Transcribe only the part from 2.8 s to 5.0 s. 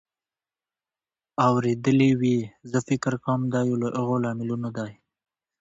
فکر کوم دا یو له هغو لاملونو دی